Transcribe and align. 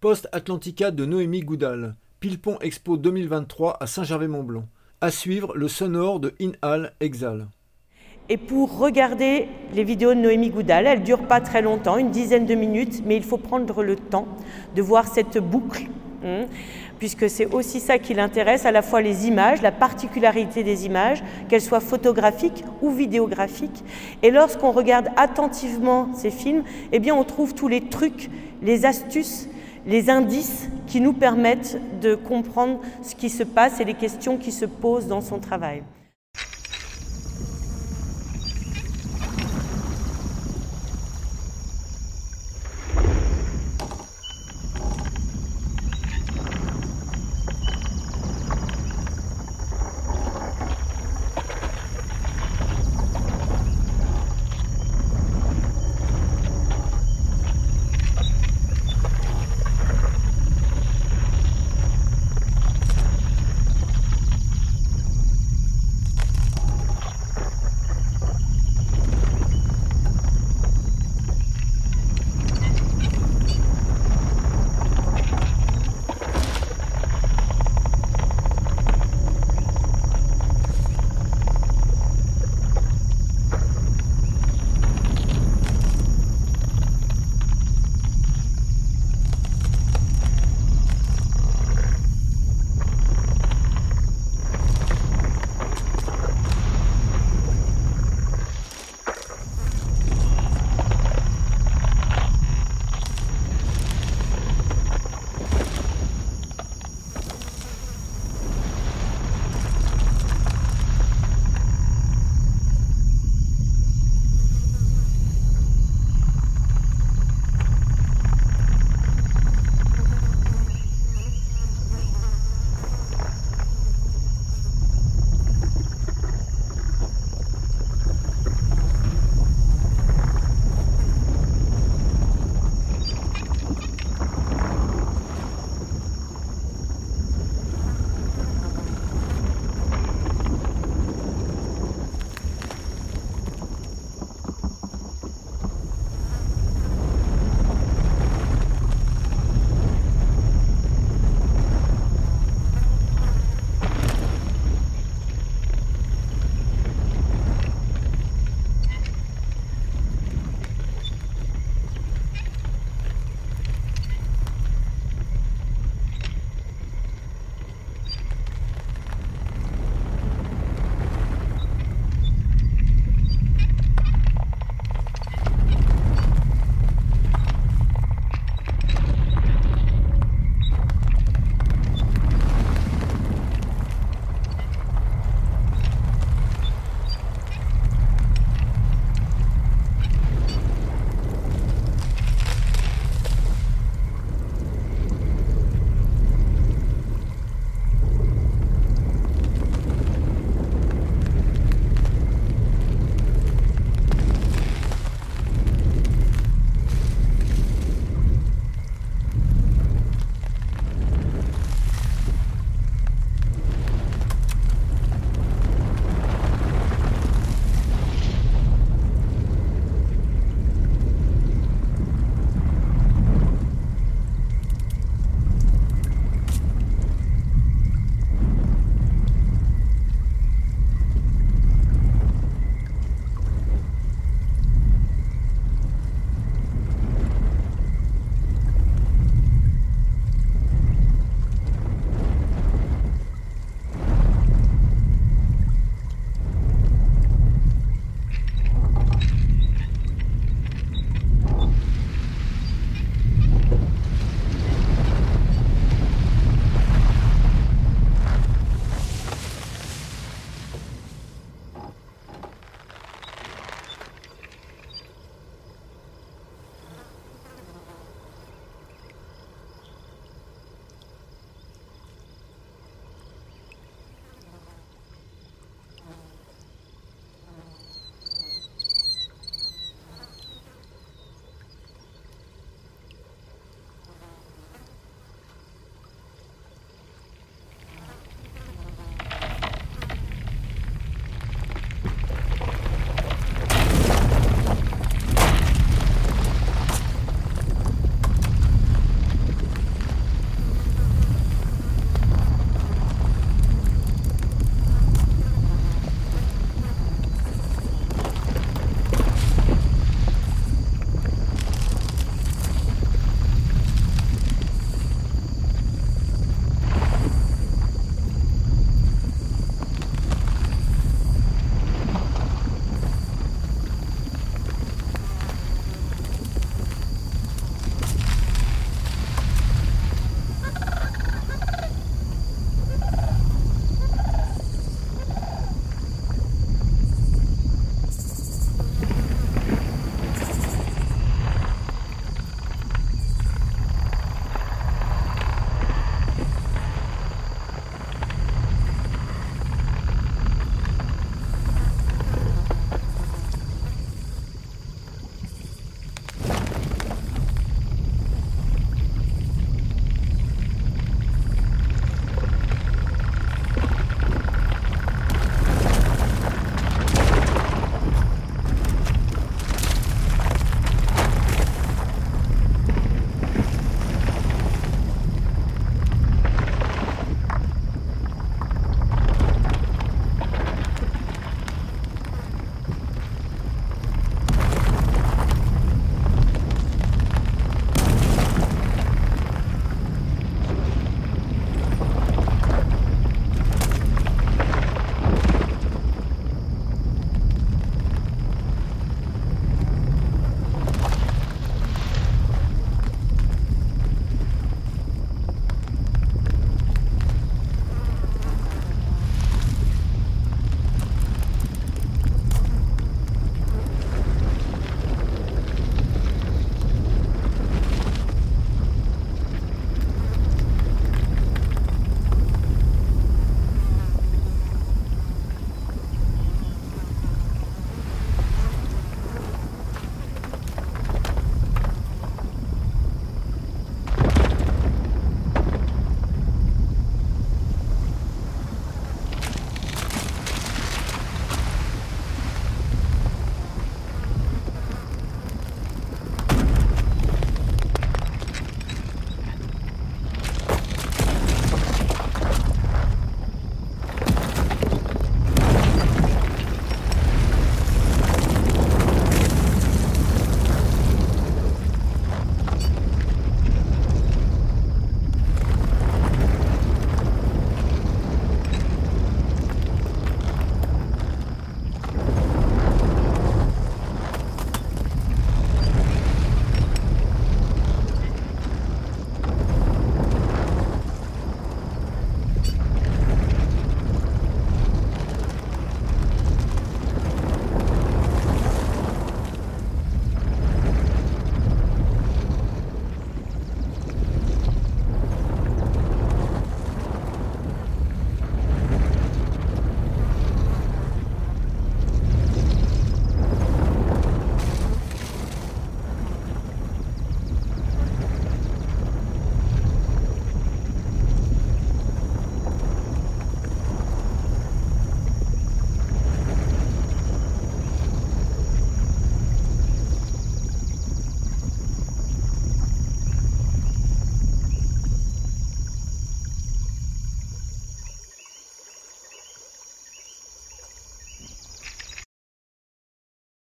Post 0.00 0.30
Atlantica 0.32 0.90
de 0.90 1.04
Noémie 1.04 1.42
Goudal. 1.42 1.94
Pilpon 2.20 2.56
Expo 2.62 2.96
2023 2.96 3.76
à 3.80 3.86
Saint-Gervais-Mont-Blanc. 3.86 4.64
À 5.02 5.10
suivre 5.10 5.54
le 5.54 5.68
sonore 5.68 6.20
de 6.20 6.32
Inhal 6.40 6.94
Exhal. 7.00 7.48
Et 8.30 8.38
pour 8.38 8.78
regarder 8.78 9.46
les 9.74 9.84
vidéos 9.84 10.14
de 10.14 10.20
Noémie 10.20 10.48
Goudal, 10.48 10.86
elles 10.86 11.00
ne 11.00 11.04
durent 11.04 11.28
pas 11.28 11.42
très 11.42 11.60
longtemps, 11.60 11.98
une 11.98 12.10
dizaine 12.10 12.46
de 12.46 12.54
minutes, 12.54 13.02
mais 13.04 13.14
il 13.14 13.22
faut 13.22 13.36
prendre 13.36 13.82
le 13.82 13.94
temps 13.94 14.26
de 14.74 14.80
voir 14.80 15.06
cette 15.06 15.36
boucle, 15.36 15.82
hein, 16.24 16.46
puisque 16.98 17.28
c'est 17.28 17.52
aussi 17.52 17.78
ça 17.78 17.98
qui 17.98 18.14
l'intéresse, 18.14 18.64
à 18.64 18.72
la 18.72 18.80
fois 18.80 19.02
les 19.02 19.26
images, 19.26 19.60
la 19.60 19.70
particularité 19.70 20.64
des 20.64 20.86
images, 20.86 21.22
qu'elles 21.50 21.60
soient 21.60 21.78
photographiques 21.78 22.64
ou 22.80 22.90
vidéographiques. 22.90 23.84
Et 24.22 24.30
lorsqu'on 24.30 24.72
regarde 24.72 25.08
attentivement 25.18 26.14
ces 26.14 26.30
films, 26.30 26.64
eh 26.90 27.00
bien 27.00 27.14
on 27.14 27.24
trouve 27.24 27.54
tous 27.54 27.68
les 27.68 27.82
trucs, 27.82 28.30
les 28.62 28.86
astuces, 28.86 29.46
les 29.90 30.08
indices 30.08 30.68
qui 30.86 31.00
nous 31.00 31.12
permettent 31.12 31.76
de 32.00 32.14
comprendre 32.14 32.78
ce 33.02 33.16
qui 33.16 33.28
se 33.28 33.42
passe 33.42 33.80
et 33.80 33.84
les 33.84 33.94
questions 33.94 34.38
qui 34.38 34.52
se 34.52 34.64
posent 34.64 35.08
dans 35.08 35.20
son 35.20 35.40
travail. 35.40 35.82